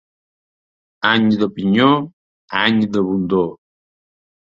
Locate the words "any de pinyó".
1.09-1.91